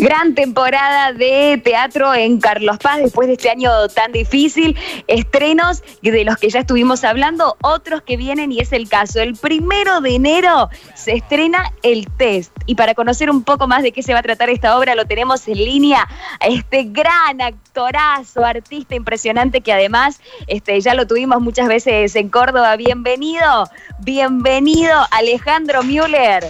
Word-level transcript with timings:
Gran 0.00 0.34
temporada 0.34 1.12
de 1.12 1.60
teatro 1.62 2.14
en 2.14 2.40
Carlos 2.40 2.78
Paz 2.78 3.00
después 3.02 3.28
de 3.28 3.34
este 3.34 3.50
año 3.50 3.70
tan 3.88 4.12
difícil. 4.12 4.74
Estrenos 5.08 5.82
de 6.00 6.24
los 6.24 6.38
que 6.38 6.48
ya 6.48 6.60
estuvimos 6.60 7.04
hablando, 7.04 7.58
otros 7.62 8.00
que 8.00 8.16
vienen 8.16 8.50
y 8.50 8.60
es 8.60 8.72
el 8.72 8.88
caso. 8.88 9.20
El 9.20 9.36
primero 9.36 10.00
de 10.00 10.14
enero 10.14 10.70
se 10.94 11.12
estrena 11.12 11.70
El 11.82 12.10
Test. 12.16 12.50
Y 12.64 12.76
para 12.76 12.94
conocer 12.94 13.28
un 13.28 13.44
poco 13.44 13.66
más 13.66 13.82
de 13.82 13.92
qué 13.92 14.02
se 14.02 14.14
va 14.14 14.20
a 14.20 14.22
tratar 14.22 14.48
esta 14.48 14.78
obra, 14.78 14.94
lo 14.94 15.04
tenemos 15.04 15.46
en 15.48 15.58
línea 15.58 16.08
a 16.40 16.46
este 16.46 16.84
gran 16.84 17.42
actorazo, 17.42 18.42
artista 18.42 18.94
impresionante 18.94 19.60
que 19.60 19.74
además 19.74 20.18
este, 20.46 20.80
ya 20.80 20.94
lo 20.94 21.06
tuvimos 21.06 21.42
muchas 21.42 21.68
veces 21.68 22.16
en 22.16 22.30
Córdoba. 22.30 22.74
Bienvenido, 22.76 23.68
bienvenido 23.98 24.98
Alejandro 25.10 25.82
Müller. 25.82 26.44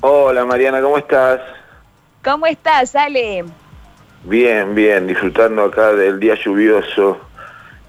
Hola 0.00 0.44
Mariana, 0.44 0.82
¿cómo 0.82 0.98
estás? 0.98 1.61
¿Cómo 2.24 2.46
estás, 2.46 2.94
Ale? 2.94 3.44
Bien, 4.24 4.76
bien, 4.76 5.08
disfrutando 5.08 5.64
acá 5.64 5.92
del 5.92 6.20
día 6.20 6.36
lluvioso. 6.36 7.18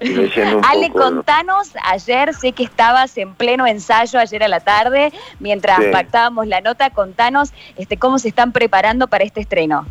Ale, 0.00 0.90
contanos, 0.90 1.70
ayer 1.84 2.34
sé 2.34 2.50
que 2.50 2.64
estabas 2.64 3.16
en 3.16 3.34
pleno 3.34 3.64
ensayo 3.64 4.18
ayer 4.18 4.42
a 4.42 4.48
la 4.48 4.58
tarde, 4.58 5.12
mientras 5.38 5.78
pactábamos 5.92 6.48
la 6.48 6.60
nota, 6.60 6.90
contanos 6.90 7.52
este, 7.76 7.96
cómo 7.96 8.18
se 8.18 8.28
están 8.28 8.50
preparando 8.50 9.06
para 9.06 9.22
este 9.22 9.40
estreno. 9.40 9.86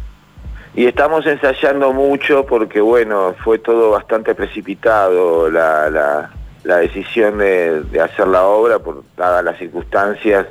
Y 0.76 0.88
estamos 0.88 1.26
ensayando 1.26 1.94
mucho 1.94 2.46
porque, 2.46 2.82
bueno, 2.82 3.36
fue 3.46 3.60
todo 3.60 3.92
bastante 3.92 4.36
precipitado 4.36 5.50
la, 5.50 6.30
decisión 6.64 7.38
de, 7.38 7.82
de, 7.84 8.02
hacer 8.02 8.28
la 8.28 8.44
obra, 8.44 8.80
por 8.80 9.04
dadas 9.16 9.46
las 9.46 9.58
circunstancias 9.58 10.48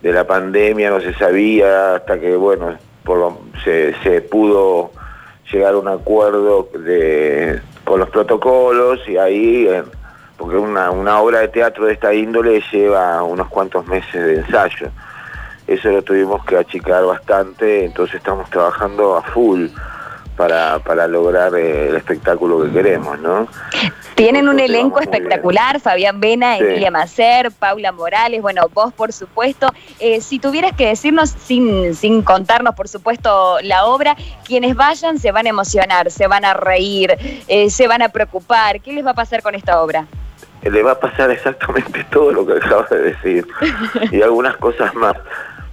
de 0.00 0.12
la 0.12 0.24
pandemia, 0.24 0.90
no 0.90 1.00
se 1.00 1.12
sabía 1.14 1.96
hasta 1.96 2.20
que, 2.20 2.36
bueno, 2.36 2.76
se, 3.64 4.20
pudo 4.22 4.90
llegar 5.52 5.74
a 5.74 5.78
un 5.78 5.88
acuerdo 5.88 6.68
de, 6.78 7.60
con 7.84 8.00
los 8.00 8.10
protocolos 8.10 9.00
y 9.08 9.16
ahí, 9.16 9.68
porque 10.36 10.56
una, 10.56 10.90
una 10.90 11.20
obra 11.20 11.40
de 11.40 11.48
teatro 11.48 11.86
de 11.86 11.94
esta 11.94 12.12
índole 12.12 12.62
lleva 12.72 13.22
unos 13.22 13.48
cuantos 13.48 13.86
meses 13.86 14.12
de 14.12 14.36
ensayo. 14.36 14.88
Eso 15.66 15.90
lo 15.90 16.02
tuvimos 16.02 16.44
que 16.44 16.56
achicar 16.56 17.04
bastante, 17.04 17.84
entonces 17.84 18.16
estamos 18.16 18.48
trabajando 18.50 19.16
a 19.16 19.22
full 19.22 19.66
para, 20.36 20.78
para 20.80 21.06
lograr 21.08 21.54
eh, 21.54 21.88
el 21.88 21.96
espectáculo 21.96 22.64
que 22.64 22.70
queremos, 22.70 23.18
¿no? 23.20 23.48
Tienen 24.14 24.48
un 24.48 24.58
elenco 24.58 25.00
espectacular, 25.00 25.78
Fabián 25.80 26.20
Vena, 26.20 26.56
Emilia 26.56 26.90
Macer, 26.90 27.50
Paula 27.50 27.92
Morales, 27.92 28.40
bueno, 28.40 28.62
vos 28.72 28.92
por 28.94 29.12
supuesto. 29.12 29.68
Eh, 29.98 30.20
si 30.20 30.38
tuvieras 30.38 30.72
que 30.72 30.86
decirnos, 30.86 31.30
sin, 31.30 31.94
sin 31.94 32.22
contarnos 32.22 32.74
por 32.74 32.88
supuesto 32.88 33.58
la 33.62 33.84
obra, 33.84 34.16
quienes 34.44 34.74
vayan 34.74 35.18
se 35.18 35.32
van 35.32 35.46
a 35.46 35.50
emocionar, 35.50 36.10
se 36.10 36.26
van 36.26 36.44
a 36.44 36.54
reír, 36.54 37.14
eh, 37.46 37.68
se 37.68 37.88
van 37.88 38.02
a 38.02 38.08
preocupar. 38.08 38.80
¿Qué 38.80 38.92
les 38.92 39.04
va 39.04 39.10
a 39.10 39.14
pasar 39.14 39.42
con 39.42 39.54
esta 39.54 39.82
obra? 39.82 40.06
Le 40.62 40.82
va 40.82 40.92
a 40.92 41.00
pasar 41.00 41.30
exactamente 41.30 42.04
todo 42.10 42.32
lo 42.32 42.46
que 42.46 42.54
acabas 42.54 42.88
de 42.90 43.02
decir 43.02 43.46
y 44.10 44.22
algunas 44.22 44.56
cosas 44.56 44.94
más. 44.94 45.16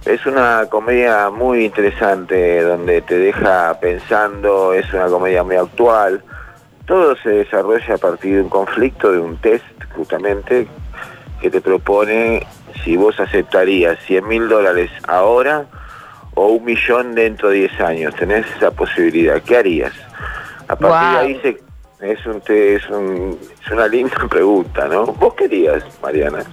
Es 0.06 0.26
una 0.26 0.66
comedia 0.70 1.30
muy 1.30 1.64
interesante 1.64 2.62
donde 2.62 3.00
te 3.02 3.18
deja 3.18 3.78
pensando, 3.80 4.72
es 4.74 4.92
una 4.92 5.06
comedia 5.06 5.42
muy 5.42 5.56
actual 5.56 6.22
todo 6.86 7.16
se 7.16 7.30
desarrolla 7.30 7.94
a 7.94 7.98
partir 7.98 8.36
de 8.36 8.42
un 8.42 8.48
conflicto, 8.48 9.10
de 9.10 9.18
un 9.18 9.36
test 9.38 9.64
justamente 9.96 10.66
que 11.40 11.50
te 11.50 11.60
propone 11.60 12.46
si 12.82 12.96
vos 12.96 13.18
aceptarías 13.18 13.98
100 14.06 14.28
mil 14.28 14.48
dólares 14.48 14.90
ahora 15.06 15.66
o 16.34 16.48
un 16.48 16.64
millón 16.64 17.14
dentro 17.14 17.50
de 17.50 17.68
10 17.68 17.80
años. 17.80 18.14
Tenés 18.16 18.44
esa 18.56 18.70
posibilidad. 18.70 19.40
¿Qué 19.42 19.56
harías? 19.56 19.92
A 20.68 20.76
partir 20.76 21.10
de 21.10 21.18
ahí 21.18 21.40
se, 21.40 22.12
es, 22.12 22.26
un, 22.26 22.42
es, 22.46 22.90
un, 22.90 23.38
es 23.64 23.70
una 23.70 23.86
linda 23.86 24.16
pregunta, 24.30 24.86
¿no? 24.88 25.06
¿Vos 25.06 25.34
querías, 25.34 25.82
Mariana? 26.02 26.44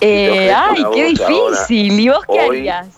Eh, 0.00 0.52
ay, 0.52 0.84
qué 0.94 1.04
difícil. 1.06 2.00
¿Y 2.00 2.08
vos 2.08 2.24
qué 2.26 2.40
harías? 2.40 2.88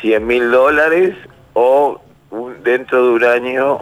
100 0.00 0.26
mil 0.26 0.50
dólares 0.50 1.14
o 1.52 2.00
dentro 2.62 3.04
de 3.04 3.10
un 3.12 3.24
año 3.24 3.78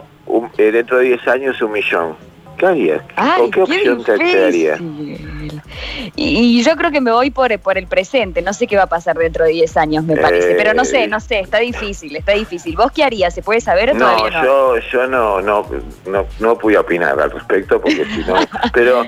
eh, 0.57 0.71
dentro 0.71 0.97
de 0.97 1.05
10 1.05 1.27
años 1.27 1.61
un 1.61 1.71
millón. 1.71 2.15
¿Qué 2.57 2.65
harías? 2.65 3.01
¿Con 3.37 3.51
qué, 3.51 3.61
opción 3.61 4.03
te 4.03 4.17
darías? 4.17 4.79
Y, 6.21 6.61
yo 6.63 6.75
creo 6.75 6.91
que 6.91 6.99
me 6.99 7.11
voy 7.11 7.31
por, 7.31 7.57
por 7.59 7.77
el 7.77 7.87
presente, 7.87 8.41
no 8.41 8.51
sé 8.53 8.67
qué 8.67 8.75
va 8.75 8.83
a 8.83 8.87
pasar 8.87 9.17
dentro 9.17 9.45
de 9.45 9.51
10 9.51 9.77
años, 9.77 10.03
me 10.03 10.17
parece, 10.17 10.53
pero 10.55 10.73
no 10.73 10.83
sé, 10.83 11.03
eh. 11.03 11.07
no 11.07 11.19
sé, 11.21 11.39
está 11.39 11.59
difícil, 11.59 12.15
está 12.15 12.33
difícil. 12.33 12.75
¿Vos 12.75 12.91
qué 12.91 13.05
harías? 13.05 13.33
¿Se 13.33 13.41
puede 13.41 13.61
saber? 13.61 13.95
No, 13.95 14.29
no, 14.29 14.43
yo, 14.43 14.77
yo 14.91 15.07
no, 15.07 15.41
no, 15.41 15.65
no, 16.05 16.25
no 16.39 16.57
pude 16.57 16.77
opinar 16.77 17.19
al 17.19 17.31
respecto, 17.31 17.79
porque 17.79 18.05
si 18.05 18.19
no, 18.25 18.35
pero 18.73 19.03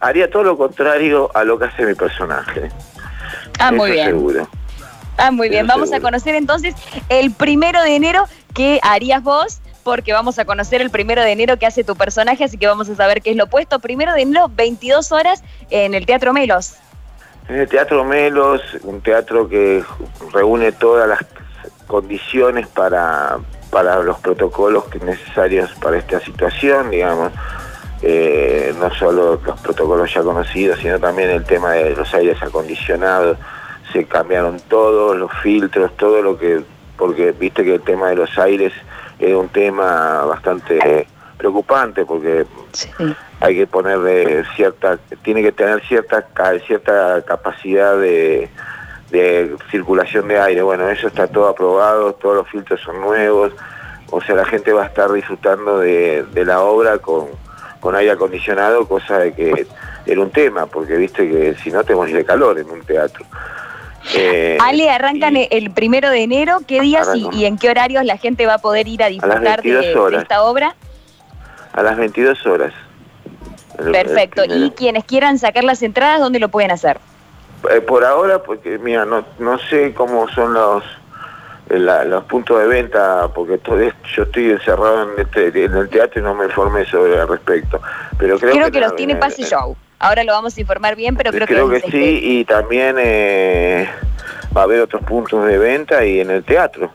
haría 0.00 0.30
todo 0.30 0.42
lo 0.42 0.56
contrario 0.56 1.30
a 1.34 1.44
lo 1.44 1.58
que 1.58 1.66
hace 1.66 1.84
mi 1.84 1.94
personaje. 1.94 2.70
Ah, 3.58 3.70
muy 3.70 3.92
bien. 3.92 4.06
Seguro. 4.06 4.48
Ah, 5.18 5.30
muy 5.30 5.48
bien. 5.48 5.66
Vamos 5.66 5.92
a 5.92 6.00
conocer 6.00 6.34
entonces 6.34 6.74
el 7.08 7.30
primero 7.30 7.82
de 7.82 7.94
enero 7.94 8.24
qué 8.54 8.80
harías 8.82 9.22
vos 9.22 9.60
porque 9.84 10.12
vamos 10.12 10.38
a 10.38 10.44
conocer 10.44 10.80
el 10.80 10.90
primero 10.90 11.22
de 11.22 11.30
enero 11.30 11.58
que 11.58 11.66
hace 11.66 11.84
tu 11.84 11.94
personaje, 11.94 12.42
así 12.42 12.56
que 12.56 12.66
vamos 12.66 12.88
a 12.88 12.96
saber 12.96 13.22
qué 13.22 13.30
es 13.30 13.36
lo 13.36 13.44
opuesto. 13.44 13.78
Primero 13.78 14.12
de 14.14 14.22
enero, 14.22 14.50
22 14.52 15.12
horas 15.12 15.44
en 15.70 15.94
el 15.94 16.06
Teatro 16.06 16.32
Melos. 16.32 16.74
En 17.48 17.56
el 17.56 17.68
Teatro 17.68 18.04
Melos, 18.04 18.62
un 18.82 19.02
teatro 19.02 19.48
que 19.48 19.84
reúne 20.32 20.72
todas 20.72 21.06
las 21.06 21.20
condiciones 21.86 22.66
para, 22.66 23.38
para 23.70 24.02
los 24.02 24.18
protocolos 24.20 24.84
necesarios 25.04 25.70
para 25.74 25.98
esta 25.98 26.20
situación, 26.20 26.90
digamos. 26.90 27.32
Eh, 28.02 28.74
no 28.78 28.92
solo 28.94 29.40
los 29.44 29.60
protocolos 29.60 30.12
ya 30.12 30.22
conocidos, 30.22 30.78
sino 30.80 30.98
también 30.98 31.30
el 31.30 31.44
tema 31.44 31.72
de 31.72 31.94
los 31.94 32.12
aires 32.14 32.42
acondicionados. 32.42 33.38
Se 33.92 34.04
cambiaron 34.06 34.60
todos 34.68 35.16
los 35.16 35.30
filtros, 35.42 35.94
todo 35.96 36.22
lo 36.22 36.38
que, 36.38 36.62
porque 36.96 37.32
viste 37.32 37.62
que 37.62 37.74
el 37.74 37.82
tema 37.82 38.08
de 38.08 38.16
los 38.16 38.38
aires 38.38 38.72
es 39.18 39.34
un 39.34 39.48
tema 39.48 40.24
bastante 40.24 41.06
preocupante 41.36 42.04
porque 42.04 42.46
hay 43.40 43.56
que 43.56 43.66
ponerle 43.66 44.44
cierta, 44.56 44.98
tiene 45.22 45.42
que 45.42 45.52
tener 45.52 45.82
cierta, 45.86 46.26
cierta 46.66 47.22
capacidad 47.22 47.98
de, 47.98 48.48
circulación 49.70 50.28
de 50.28 50.40
aire. 50.40 50.62
Bueno, 50.62 50.88
eso 50.88 51.06
está 51.06 51.26
todo 51.26 51.48
aprobado, 51.48 52.14
todos 52.14 52.36
los 52.36 52.48
filtros 52.48 52.80
son 52.80 53.00
nuevos, 53.00 53.52
o 54.10 54.20
sea, 54.20 54.34
la 54.34 54.44
gente 54.44 54.72
va 54.72 54.84
a 54.84 54.86
estar 54.86 55.12
disfrutando 55.12 55.78
de, 55.78 56.24
la 56.34 56.60
obra 56.62 56.98
con, 56.98 57.28
con 57.80 57.94
aire 57.94 58.12
acondicionado, 58.12 58.88
cosa 58.88 59.18
de 59.18 59.32
que 59.34 59.66
era 60.06 60.20
un 60.20 60.30
tema, 60.30 60.66
porque 60.66 60.96
viste 60.96 61.28
que 61.28 61.54
si 61.62 61.70
no 61.70 61.84
te 61.84 61.94
morís 61.94 62.14
de 62.14 62.24
calor 62.24 62.58
en 62.58 62.70
un 62.70 62.80
teatro. 62.82 63.24
Eh, 64.14 64.58
Ale, 64.60 64.90
arrancan 64.90 65.36
el 65.36 65.70
primero 65.70 66.10
de 66.10 66.22
enero. 66.22 66.58
¿Qué 66.66 66.80
días 66.80 67.08
y, 67.32 67.46
en 67.46 67.58
qué 67.58 67.70
horarios 67.70 68.04
la 68.04 68.18
gente 68.18 68.46
va 68.46 68.54
a 68.54 68.58
poder 68.58 68.86
ir 68.86 69.02
a 69.02 69.08
disfrutar 69.08 69.62
de, 69.62 70.18
esta 70.18 70.42
obra? 70.42 70.76
A 71.72 71.82
las 71.82 71.96
22 71.96 72.46
horas. 72.46 72.72
Perfecto. 73.76 74.42
¿Y 74.44 74.70
quienes 74.72 75.04
quieran 75.04 75.38
sacar 75.38 75.64
las 75.64 75.82
entradas, 75.82 76.20
dónde 76.20 76.38
lo 76.38 76.48
pueden 76.48 76.70
hacer? 76.70 76.98
Eh, 77.70 77.80
por 77.80 78.04
ahora, 78.04 78.42
porque 78.42 78.78
mira, 78.78 79.04
no, 79.04 79.24
no 79.38 79.58
sé 79.58 79.94
cómo 79.94 80.28
son 80.28 80.52
los 80.52 80.84
eh, 81.70 81.78
los 81.78 82.24
puntos 82.24 82.60
de 82.60 82.66
venta, 82.66 83.28
porque 83.34 83.56
todo, 83.58 83.80
yo 83.80 84.22
estoy 84.22 84.50
encerrado 84.50 85.10
en, 85.14 85.20
este, 85.20 85.64
en 85.64 85.74
el 85.74 85.88
teatro 85.88 86.20
y 86.20 86.24
no 86.24 86.34
me 86.34 86.44
informé 86.44 86.84
sobre 86.84 87.14
el 87.14 87.26
respecto. 87.26 87.80
Pero 88.18 88.38
creo, 88.38 88.52
creo 88.52 88.70
que, 88.70 88.80
los 88.80 88.94
tiene 88.96 89.16
Pase 89.16 89.44
Show. 89.44 89.74
Ahora 89.98 90.24
lo 90.24 90.32
vamos 90.32 90.56
a 90.56 90.60
informar 90.60 90.96
bien, 90.96 91.16
pero 91.16 91.30
creo, 91.30 91.68
que... 91.68 91.80
que 91.80 91.90
sí, 91.90 92.20
y 92.22 92.44
también 92.44 92.96
eh, 92.98 93.88
va 94.56 94.62
a 94.62 94.64
haber 94.64 94.80
otros 94.80 95.02
puntos 95.04 95.46
de 95.46 95.58
venta 95.58 96.04
y 96.04 96.20
en 96.20 96.30
el 96.30 96.44
teatro. 96.44 96.92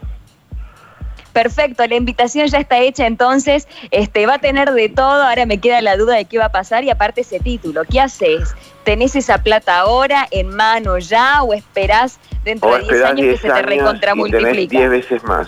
Perfecto, 1.34 1.86
la 1.86 1.96
invitación 1.96 2.48
ya 2.48 2.58
está 2.58 2.80
hecha 2.80 3.06
entonces, 3.06 3.68
este, 3.92 4.26
va 4.26 4.36
a 4.36 4.40
tener 4.40 4.72
de 4.72 4.90
todo, 4.90 5.24
ahora 5.24 5.46
me 5.46 5.60
queda 5.60 5.80
la 5.82 5.96
duda 5.96 6.16
de 6.16 6.26
qué 6.26 6.38
va 6.38 6.46
a 6.46 6.52
pasar 6.52 6.84
y 6.84 6.90
aparte 6.90 7.22
ese 7.22 7.40
título, 7.40 7.84
¿qué 7.90 8.02
haces? 8.02 8.56
¿Tenés 8.84 9.16
esa 9.16 9.38
plata 9.38 9.80
ahora 9.80 10.28
en 10.32 10.50
mano 10.50 10.98
ya 10.98 11.44
o 11.44 11.54
esperás 11.54 12.20
dentro 12.44 12.76
de 12.76 12.82
10 12.82 13.04
años 13.04 13.28
que 13.28 13.38
se 13.38 13.50
te 13.50 13.62
recontramultiplique? 13.62 14.78
10 14.78 14.90
veces 14.90 15.24
más. 15.24 15.48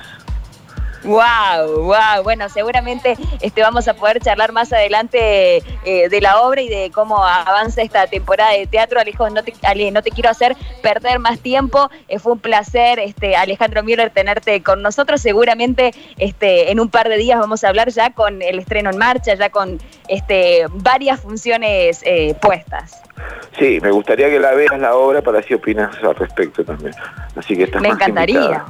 Wow, 1.04 1.84
wow. 1.84 2.24
Bueno, 2.24 2.48
seguramente 2.50 3.18
este, 3.42 3.62
vamos 3.62 3.88
a 3.88 3.96
poder 3.96 4.20
charlar 4.20 4.52
más 4.52 4.72
adelante 4.72 5.58
eh, 5.84 6.10
de 6.10 6.22
la 6.22 6.42
obra 6.42 6.62
y 6.62 6.70
de 6.70 6.92
cómo 6.92 7.26
avanza 7.26 7.82
esta 7.82 8.08
temporada 8.08 8.52
de 8.52 8.68
teatro. 8.68 9.00
Alejo, 9.00 9.30
no 9.30 9.44
te, 9.44 9.54
no 9.92 10.02
te 10.04 10.12
quiero 10.12 10.30
hacer 10.30 10.56
perder 10.82 11.20
más 11.20 11.40
tiempo. 11.40 11.90
Eh, 12.08 12.20
fue 12.20 12.34
un 12.34 12.40
placer, 12.40 13.00
este, 13.00 13.36
Alejandro 13.36 13.84
Müller, 13.84 14.12
tenerte 14.12 14.62
con 14.62 14.82
nosotros. 14.82 15.22
Seguramente 15.22 15.92
este, 16.18 16.72
en 16.72 16.80
un 16.80 16.90
par 16.90 17.10
de 17.10 17.18
días 17.18 17.40
vamos 17.40 17.64
a 17.64 17.70
hablar 17.70 17.90
ya 17.90 18.12
con 18.12 18.42
el 18.42 18.60
estreno 18.60 18.92
en 18.92 18.98
marcha, 18.98 19.34
ya 19.34 19.50
con 19.50 19.80
este, 20.08 20.66
varias 20.70 21.20
funciones 21.20 22.02
eh, 22.06 22.36
puestas. 22.42 23.02
Sí, 23.58 23.80
me 23.82 23.92
gustaría 23.92 24.30
que 24.30 24.40
la 24.40 24.52
veas 24.54 24.80
la 24.80 24.96
obra 24.96 25.22
para 25.22 25.40
así 25.40 25.54
opinas 25.54 25.96
al 26.04 26.16
respecto 26.16 26.64
también. 26.64 26.94
Así 27.36 27.56
que 27.56 27.64
estás 27.64 27.82
Me 27.82 27.90
encantaría. 27.90 28.66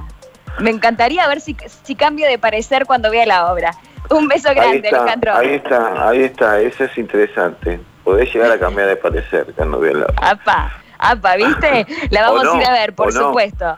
Me 0.59 0.69
encantaría 0.69 1.27
ver 1.27 1.41
si, 1.41 1.55
si 1.83 1.95
cambio 1.95 2.27
de 2.27 2.37
parecer 2.37 2.85
cuando 2.85 3.09
vea 3.09 3.25
la 3.25 3.51
obra. 3.51 3.71
Un 4.09 4.27
beso 4.27 4.49
grande, 4.53 4.89
Alejandro. 4.89 5.35
Ahí 5.35 5.53
está, 5.55 6.09
ahí 6.09 6.23
está, 6.23 6.59
eso 6.59 6.83
es 6.83 6.97
interesante. 6.97 7.79
Podés 8.03 8.33
llegar 8.33 8.51
a 8.51 8.59
cambiar 8.59 8.87
de 8.87 8.95
parecer 8.97 9.53
cuando 9.55 9.79
vea 9.79 9.93
la 9.93 10.05
obra. 10.05 10.15
Apa, 10.17 10.81
apa, 10.99 11.35
¿viste? 11.35 11.85
La 12.09 12.21
vamos 12.29 12.53
a 12.53 12.57
ir 12.57 12.65
a 12.65 12.71
ver, 12.73 12.93
por 12.93 13.13
supuesto. 13.13 13.77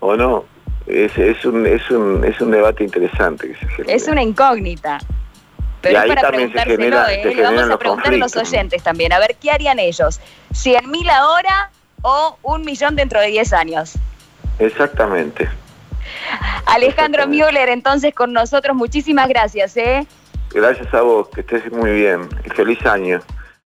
O 0.00 0.16
no, 0.16 0.44
es, 0.86 1.16
es, 1.16 1.44
un, 1.44 1.66
es, 1.66 1.88
un, 1.90 2.24
es 2.24 2.40
un 2.40 2.50
debate 2.50 2.84
interesante 2.84 3.48
que 3.48 3.54
se 3.54 3.68
genera. 3.68 3.94
Es 3.94 4.08
una 4.08 4.22
incógnita. 4.22 4.98
Pero 5.80 6.00
es 6.00 6.08
para 6.08 6.28
preguntárselo, 6.28 7.08
¿eh? 7.08 7.34
Le 7.34 7.42
vamos 7.42 7.70
a 7.70 7.78
preguntar 7.78 8.12
a 8.12 8.16
los 8.16 8.36
oyentes 8.36 8.82
también, 8.82 9.12
a 9.12 9.18
ver 9.20 9.36
qué 9.40 9.50
harían 9.52 9.78
ellos. 9.78 10.20
¿100 10.52 10.86
mil 10.88 11.08
ahora 11.08 11.70
o 12.02 12.36
un 12.42 12.62
millón 12.62 12.96
dentro 12.96 13.20
de 13.20 13.28
10 13.28 13.52
años? 13.52 13.94
Exactamente. 14.58 15.48
Alejandro 16.66 17.26
Müller, 17.26 17.68
entonces 17.68 18.14
con 18.14 18.32
nosotros, 18.32 18.76
muchísimas 18.76 19.28
gracias. 19.28 19.76
¿eh? 19.76 20.06
Gracias 20.50 20.92
a 20.94 21.02
vos, 21.02 21.28
que 21.28 21.40
estés 21.40 21.70
muy 21.72 21.92
bien. 21.92 22.28
Feliz 22.54 22.84
año. 22.86 23.20